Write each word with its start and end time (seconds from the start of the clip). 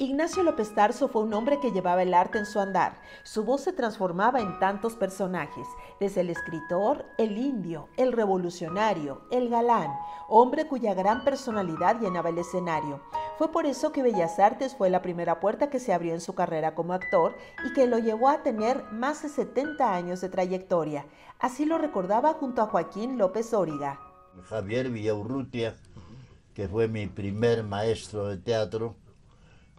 Ignacio 0.00 0.42
López 0.42 0.74
Tarso 0.74 1.08
fue 1.08 1.24
un 1.24 1.34
hombre 1.34 1.60
que 1.60 1.72
llevaba 1.72 2.02
el 2.02 2.14
arte 2.14 2.38
en 2.38 2.46
su 2.46 2.58
andar. 2.58 3.02
Su 3.22 3.44
voz 3.44 3.64
se 3.64 3.74
transformaba 3.74 4.40
en 4.40 4.58
tantos 4.58 4.94
personajes, 4.94 5.66
desde 6.00 6.22
el 6.22 6.30
escritor, 6.30 7.04
el 7.18 7.36
indio, 7.36 7.90
el 7.98 8.12
revolucionario, 8.12 9.20
el 9.30 9.50
galán, 9.50 9.90
hombre 10.26 10.66
cuya 10.66 10.94
gran 10.94 11.22
personalidad 11.22 12.00
llenaba 12.00 12.30
el 12.30 12.38
escenario. 12.38 13.02
Fue 13.36 13.52
por 13.52 13.66
eso 13.66 13.92
que 13.92 14.02
Bellas 14.02 14.38
Artes 14.38 14.74
fue 14.74 14.88
la 14.88 15.02
primera 15.02 15.38
puerta 15.38 15.68
que 15.68 15.78
se 15.78 15.92
abrió 15.92 16.14
en 16.14 16.22
su 16.22 16.34
carrera 16.34 16.74
como 16.74 16.94
actor 16.94 17.36
y 17.66 17.74
que 17.74 17.86
lo 17.86 17.98
llevó 17.98 18.30
a 18.30 18.42
tener 18.42 18.82
más 18.92 19.22
de 19.22 19.28
70 19.28 19.94
años 19.94 20.22
de 20.22 20.30
trayectoria. 20.30 21.04
Así 21.38 21.66
lo 21.66 21.76
recordaba 21.76 22.32
junto 22.32 22.62
a 22.62 22.68
Joaquín 22.68 23.18
López 23.18 23.52
Óriga. 23.52 24.00
Javier 24.48 24.88
Villaurrutia, 24.88 25.76
que 26.54 26.68
fue 26.68 26.88
mi 26.88 27.06
primer 27.06 27.64
maestro 27.64 28.28
de 28.28 28.38
teatro, 28.38 28.96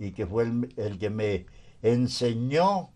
y 0.00 0.12
que 0.12 0.26
fue 0.26 0.44
el, 0.76 0.98
que 0.98 1.10
me 1.10 1.46
enseñó 1.82 2.90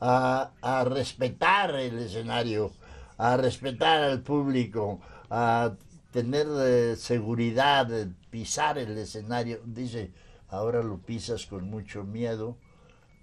a, 0.00 0.50
respetar 0.84 1.76
el 1.76 2.00
escenario, 2.00 2.72
a 3.16 3.36
respetar 3.36 4.02
al 4.02 4.22
público, 4.22 5.00
a 5.30 5.74
tener 6.10 6.48
eh, 6.58 6.96
seguridad, 6.96 7.88
pisar 8.28 8.76
el 8.76 8.98
escenario. 8.98 9.60
Dice, 9.64 10.10
ahora 10.48 10.82
lo 10.82 10.98
pisas 10.98 11.46
con 11.46 11.70
mucho 11.70 12.02
miedo, 12.02 12.56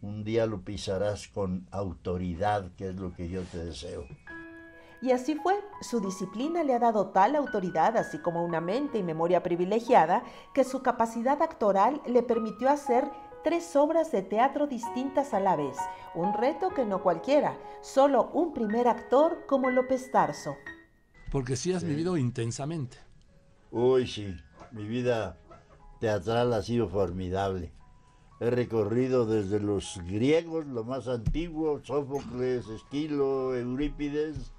un 0.01 0.23
día 0.23 0.45
lo 0.45 0.61
pisarás 0.61 1.27
con 1.27 1.67
autoridad, 1.71 2.71
que 2.77 2.87
es 2.87 2.95
lo 2.95 3.13
que 3.13 3.27
yo 3.27 3.41
te 3.43 3.57
deseo. 3.57 4.05
Y 5.01 5.11
así 5.11 5.35
fue, 5.35 5.55
su 5.81 6.01
disciplina 6.01 6.63
le 6.63 6.73
ha 6.73 6.79
dado 6.79 7.07
tal 7.07 7.35
autoridad, 7.35 7.95
así 7.95 8.19
como 8.19 8.43
una 8.43 8.59
mente 8.59 8.97
y 8.97 9.03
memoria 9.03 9.41
privilegiada, 9.41 10.23
que 10.53 10.65
su 10.65 10.81
capacidad 10.81 11.41
actoral 11.41 12.01
le 12.05 12.21
permitió 12.21 12.69
hacer 12.69 13.09
tres 13.43 13.75
obras 13.77 14.11
de 14.11 14.21
teatro 14.21 14.67
distintas 14.67 15.33
a 15.33 15.39
la 15.39 15.55
vez, 15.55 15.77
un 16.15 16.33
reto 16.33 16.69
que 16.69 16.85
no 16.85 17.01
cualquiera, 17.01 17.57
solo 17.81 18.29
un 18.33 18.53
primer 18.53 18.89
actor 18.89 19.45
como 19.47 19.69
López 19.69 20.11
Tarso. 20.11 20.55
Porque 21.31 21.55
sí 21.55 21.71
has 21.71 21.83
vivido 21.83 22.17
intensamente. 22.17 22.97
Uy, 23.71 24.05
sí, 24.05 24.35
mi 24.71 24.85
vida 24.85 25.37
teatral 25.99 26.53
ha 26.53 26.61
sido 26.61 26.89
formidable. 26.89 27.71
He 28.41 28.49
recorrido 28.49 29.25
desde 29.25 29.59
los 29.59 29.99
griegos, 30.05 30.65
lo 30.65 30.83
más 30.83 31.07
antiguo, 31.07 31.81
Sófocles, 31.83 32.67
Esquilo, 32.67 33.55
Eurípides, 33.55 34.53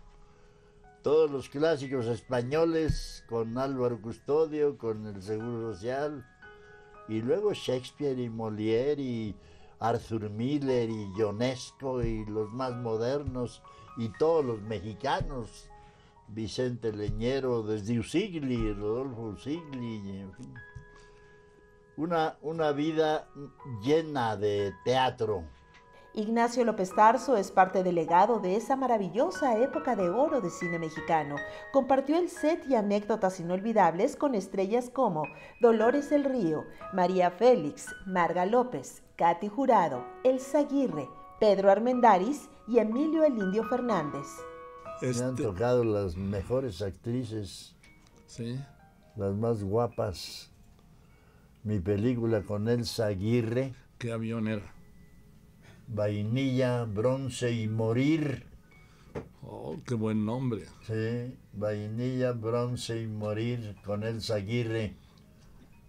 todos 1.02 1.30
los 1.30 1.48
clásicos 1.48 2.06
españoles 2.06 3.24
con 3.28 3.56
Álvaro 3.56 4.00
Custodio, 4.00 4.76
con 4.76 5.06
el 5.06 5.22
Seguro 5.22 5.72
Social, 5.72 6.26
y 7.08 7.22
luego 7.22 7.52
Shakespeare 7.52 8.18
y 8.18 8.28
Molière 8.28 8.98
y 8.98 9.34
Arthur 9.78 10.28
Miller 10.30 10.90
y 10.90 11.10
Ionesco 11.16 12.02
y 12.02 12.24
los 12.26 12.50
más 12.52 12.76
modernos 12.76 13.62
y 13.96 14.10
todos 14.10 14.44
los 14.44 14.60
mexicanos, 14.62 15.68
Vicente 16.28 16.92
Leñero 16.92 17.62
desde 17.62 17.98
Usigli, 17.98 18.72
Rodolfo 18.72 19.22
Usigli, 19.22 20.20
en 20.20 20.32
fin. 20.34 20.54
Una, 21.96 22.36
una 22.42 22.72
vida 22.72 23.28
llena 23.82 24.36
de 24.36 24.72
teatro. 24.84 25.44
Ignacio 26.12 26.64
López 26.64 26.92
Tarso 26.92 27.36
es 27.36 27.52
parte 27.52 27.84
del 27.84 27.94
legado 27.94 28.40
de 28.40 28.56
esa 28.56 28.74
maravillosa 28.74 29.56
época 29.58 29.94
de 29.94 30.10
oro 30.10 30.40
de 30.40 30.50
cine 30.50 30.78
mexicano. 30.78 31.36
Compartió 31.72 32.18
el 32.18 32.28
set 32.28 32.64
y 32.68 32.74
anécdotas 32.74 33.38
inolvidables 33.38 34.16
con 34.16 34.34
estrellas 34.34 34.90
como 34.90 35.22
Dolores 35.60 36.10
El 36.10 36.24
Río, 36.24 36.64
María 36.92 37.30
Félix, 37.30 37.86
Marga 38.06 38.44
López, 38.44 39.04
Katy 39.16 39.46
Jurado, 39.46 40.04
Elsa 40.24 40.58
Aguirre, 40.60 41.08
Pedro 41.38 41.70
Armendáriz 41.70 42.48
y 42.66 42.78
Emilio 42.78 43.22
El 43.22 43.38
Indio 43.38 43.62
Fernández. 43.68 44.26
Me 45.00 45.08
han 45.08 45.14
este 45.14 45.44
tocado 45.44 45.84
las 45.84 46.16
mejores 46.16 46.82
actrices, 46.82 47.76
¿Sí? 48.26 48.58
las 49.14 49.34
más 49.36 49.62
guapas. 49.62 50.50
Mi 51.62 51.78
película 51.78 52.42
con 52.42 52.68
Elsa 52.68 53.06
Aguirre. 53.06 53.74
¿Qué 53.96 54.12
avión 54.12 54.48
era? 54.48 54.79
Vainilla, 55.92 56.84
Bronce 56.84 57.50
y 57.50 57.66
Morir. 57.66 58.46
Oh, 59.42 59.76
qué 59.84 59.94
buen 59.94 60.24
nombre. 60.24 60.66
Sí, 60.86 61.36
Vainilla, 61.52 62.30
Bronce 62.30 63.02
y 63.02 63.08
Morir 63.08 63.74
con 63.84 64.04
Elsa 64.04 64.36
Aguirre, 64.36 64.94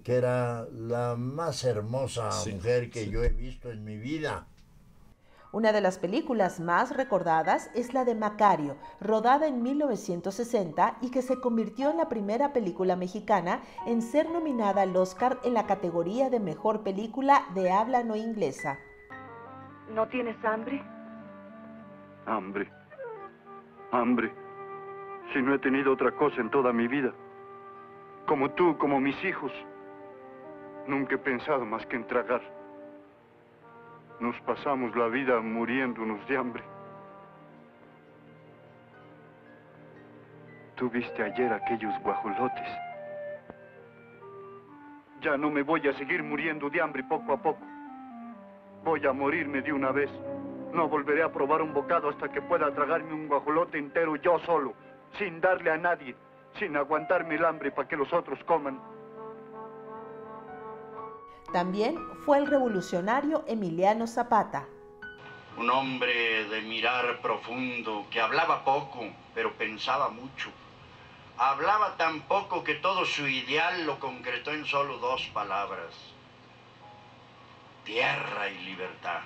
que 0.03 0.15
era 0.15 0.65
la 0.71 1.15
más 1.15 1.63
hermosa 1.63 2.31
mujer 2.51 2.89
que 2.89 3.11
yo 3.11 3.23
he 3.23 3.29
visto 3.29 3.69
en 3.69 3.83
mi 3.83 3.97
vida. 3.97 4.47
Una 5.51 5.71
de 5.71 5.81
las 5.81 5.99
películas 5.99 6.59
más 6.59 6.95
recordadas 6.95 7.69
es 7.75 7.93
la 7.93 8.03
de 8.03 8.15
Macario, 8.15 8.77
rodada 9.01 9.47
en 9.47 9.61
1960 9.61 10.97
y 11.01 11.11
que 11.11 11.21
se 11.21 11.39
convirtió 11.39 11.91
en 11.91 11.97
la 11.97 12.09
primera 12.09 12.53
película 12.53 12.95
mexicana 12.95 13.61
en 13.85 14.01
ser 14.01 14.31
nominada 14.31 14.81
al 14.81 14.95
Oscar 14.95 15.39
en 15.43 15.53
la 15.53 15.67
categoría 15.67 16.31
de 16.31 16.39
Mejor 16.39 16.81
Película 16.81 17.45
de 17.53 17.69
Habla 17.69 18.01
No 18.03 18.15
Inglesa. 18.15 18.79
¿No 19.93 20.07
tienes 20.07 20.37
hambre? 20.45 20.81
Hambre. 22.25 22.67
Hambre. 23.91 24.31
Si 25.33 25.41
no 25.41 25.53
he 25.53 25.59
tenido 25.59 25.91
otra 25.93 26.11
cosa 26.11 26.39
en 26.39 26.49
toda 26.49 26.71
mi 26.71 26.87
vida. 26.87 27.11
Como 28.25 28.51
tú, 28.51 28.77
como 28.77 29.01
mis 29.01 29.21
hijos. 29.23 29.51
Nunca 30.87 31.15
he 31.15 31.17
pensado 31.17 31.65
más 31.65 31.85
que 31.87 31.97
en 31.97 32.07
tragar. 32.07 32.41
Nos 34.19 34.39
pasamos 34.41 34.95
la 34.95 35.07
vida 35.07 35.41
muriéndonos 35.41 36.25
de 36.27 36.37
hambre. 36.37 36.63
Tú 40.75 40.89
viste 40.89 41.21
ayer 41.21 41.51
aquellos 41.51 41.93
guajolotes. 42.01 42.69
Ya 45.21 45.37
no 45.37 45.51
me 45.51 45.63
voy 45.63 45.87
a 45.87 45.93
seguir 45.93 46.23
muriendo 46.23 46.69
de 46.69 46.81
hambre 46.81 47.03
poco 47.03 47.33
a 47.33 47.37
poco. 47.41 47.70
Voy 49.01 49.09
a 49.09 49.13
morirme 49.13 49.63
de 49.63 49.73
una 49.73 49.91
vez. 49.91 50.11
No 50.73 50.87
volveré 50.87 51.23
a 51.23 51.31
probar 51.31 51.63
un 51.63 51.73
bocado 51.73 52.09
hasta 52.09 52.31
que 52.31 52.39
pueda 52.39 52.71
tragarme 52.71 53.11
un 53.11 53.27
guajolote 53.27 53.79
entero 53.79 54.15
yo 54.17 54.37
solo, 54.45 54.75
sin 55.17 55.41
darle 55.41 55.71
a 55.71 55.77
nadie, 55.77 56.15
sin 56.59 56.77
aguantarme 56.77 57.33
el 57.33 57.43
hambre 57.43 57.71
para 57.71 57.87
que 57.87 57.97
los 57.97 58.13
otros 58.13 58.37
coman. 58.43 58.79
También 61.51 61.97
fue 62.25 62.37
el 62.37 62.45
revolucionario 62.45 63.43
Emiliano 63.47 64.05
Zapata. 64.05 64.67
Un 65.57 65.71
hombre 65.71 66.45
de 66.49 66.61
mirar 66.61 67.21
profundo, 67.23 68.05
que 68.11 68.21
hablaba 68.21 68.63
poco, 68.63 68.99
pero 69.33 69.51
pensaba 69.53 70.09
mucho. 70.09 70.51
Hablaba 71.39 71.97
tan 71.97 72.21
poco 72.27 72.63
que 72.63 72.75
todo 72.75 73.03
su 73.05 73.27
ideal 73.27 73.83
lo 73.87 73.99
concretó 73.99 74.51
en 74.51 74.63
solo 74.63 74.99
dos 74.99 75.27
palabras 75.33 76.13
tierra 77.91 78.47
y 78.47 78.69
libertad. 78.69 79.19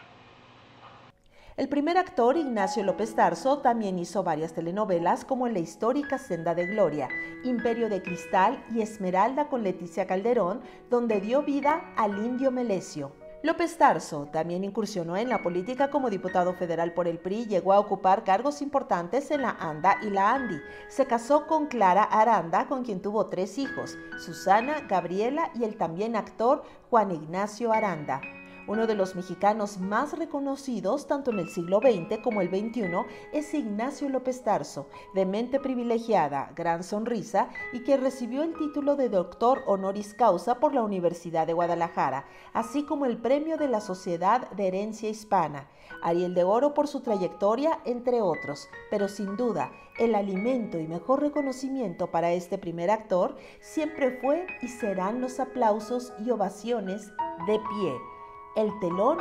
El 1.55 1.69
primer 1.69 1.99
actor, 1.99 2.35
Ignacio 2.35 2.83
López 2.83 3.13
Tarso, 3.13 3.59
también 3.59 3.99
hizo 3.99 4.23
varias 4.23 4.53
telenovelas 4.53 5.23
como 5.23 5.47
La 5.47 5.59
histórica 5.59 6.17
Senda 6.17 6.55
de 6.55 6.65
Gloria, 6.65 7.07
Imperio 7.43 7.89
de 7.89 8.01
Cristal 8.01 8.65
y 8.73 8.81
Esmeralda 8.81 9.49
con 9.49 9.61
Leticia 9.61 10.07
Calderón, 10.07 10.61
donde 10.89 11.21
dio 11.21 11.43
vida 11.43 11.93
al 11.95 12.17
indio 12.25 12.49
Melesio. 12.49 13.11
López 13.43 13.77
Tarso 13.77 14.29
también 14.33 14.63
incursionó 14.63 15.15
en 15.15 15.29
la 15.29 15.43
política 15.43 15.91
como 15.91 16.09
diputado 16.09 16.55
federal 16.55 16.91
por 16.93 17.07
el 17.07 17.19
PRI, 17.19 17.45
llegó 17.45 17.71
a 17.71 17.79
ocupar 17.79 18.23
cargos 18.23 18.63
importantes 18.63 19.29
en 19.29 19.43
la 19.43 19.51
ANDA 19.59 19.99
y 20.01 20.09
la 20.09 20.33
ANDI. 20.33 20.59
Se 20.87 21.05
casó 21.05 21.45
con 21.45 21.67
Clara 21.67 22.01
Aranda, 22.01 22.65
con 22.65 22.83
quien 22.83 23.03
tuvo 23.03 23.27
tres 23.27 23.59
hijos, 23.59 23.95
Susana, 24.17 24.81
Gabriela 24.89 25.51
y 25.53 25.65
el 25.65 25.77
también 25.77 26.15
actor 26.15 26.63
Juan 26.89 27.11
Ignacio 27.11 27.71
Aranda. 27.71 28.21
Uno 28.67 28.87
de 28.87 28.95
los 28.95 29.15
mexicanos 29.15 29.79
más 29.79 30.17
reconocidos 30.17 31.05
tanto 31.05 31.29
en 31.29 31.37
el 31.37 31.49
siglo 31.49 31.81
XX 31.81 32.17
como 32.23 32.41
el 32.41 32.49
XXI 32.49 33.05
es 33.31 33.53
Ignacio 33.53 34.09
López 34.09 34.43
Tarso, 34.43 34.87
de 35.13 35.27
mente 35.27 35.59
privilegiada, 35.59 36.51
gran 36.55 36.83
sonrisa 36.83 37.49
y 37.73 37.83
que 37.83 37.95
recibió 37.95 38.41
el 38.41 38.55
título 38.55 38.95
de 38.95 39.09
doctor 39.09 39.61
honoris 39.67 40.15
causa 40.15 40.59
por 40.59 40.73
la 40.73 40.81
Universidad 40.81 41.45
de 41.45 41.53
Guadalajara, 41.53 42.25
así 42.53 42.81
como 42.81 43.05
el 43.05 43.17
premio 43.17 43.57
de 43.57 43.67
la 43.67 43.81
Sociedad 43.81 44.49
de 44.49 44.67
Herencia 44.67 45.09
Hispana, 45.09 45.69
Ariel 46.01 46.33
de 46.33 46.43
Oro 46.43 46.73
por 46.73 46.87
su 46.87 47.01
trayectoria, 47.01 47.81
entre 47.85 48.23
otros, 48.23 48.67
pero 48.89 49.07
sin 49.07 49.37
duda, 49.37 49.71
el 49.99 50.15
alimento 50.15 50.79
y 50.79 50.87
mejor 50.87 51.21
reconocimiento 51.21 52.09
para 52.09 52.31
este 52.31 52.57
primer 52.57 52.89
actor 52.89 53.37
siempre 53.61 54.09
fue 54.19 54.47
y 54.63 54.69
serán 54.69 55.21
los 55.21 55.39
aplausos 55.39 56.13
y 56.25 56.31
ovaciones 56.31 57.11
de 57.45 57.59
pie 57.59 58.14
el 58.55 58.79
telón 58.79 59.17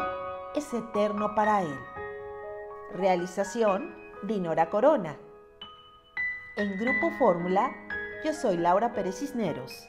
es 0.54 0.72
eterno 0.72 1.34
para 1.34 1.62
él. 1.62 1.78
Realización, 2.92 3.92
Dinora 4.22 4.70
Corona. 4.70 5.16
En 6.56 6.78
Grupo 6.78 7.10
Fórmula, 7.18 7.74
yo 8.24 8.32
soy 8.32 8.56
Laura 8.56 8.92
Pérez 8.92 9.18
Cisneros. 9.18 9.88